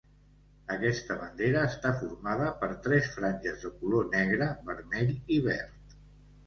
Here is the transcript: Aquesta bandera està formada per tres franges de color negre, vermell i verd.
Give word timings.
Aquesta 0.75 1.17
bandera 1.19 1.61
està 1.73 1.91
formada 1.99 2.47
per 2.63 2.71
tres 2.89 3.11
franges 3.19 3.63
de 3.67 3.73
color 3.83 4.11
negre, 4.19 4.51
vermell 4.73 5.17
i 5.39 5.41
verd. 5.53 5.99